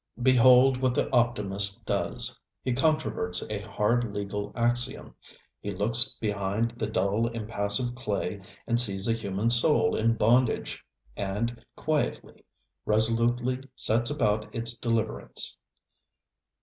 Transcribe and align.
Behold 0.23 0.81
what 0.81 0.95
the 0.95 1.07
optimist 1.13 1.85
does. 1.85 2.35
He 2.63 2.73
controverts 2.73 3.43
a 3.51 3.59
hard 3.69 4.11
legal 4.15 4.51
axiom; 4.55 5.13
he 5.59 5.69
looks 5.75 6.17
behind 6.19 6.71
the 6.71 6.87
dull 6.87 7.27
impassive 7.27 7.93
clay 7.93 8.41
and 8.65 8.79
sees 8.79 9.07
a 9.07 9.13
human 9.13 9.51
soul 9.51 9.95
in 9.95 10.15
bondage, 10.15 10.83
and 11.15 11.63
quietly, 11.75 12.43
resolutely 12.83 13.59
sets 13.75 14.09
about 14.09 14.51
its 14.55 14.75
deliverance. 14.75 15.55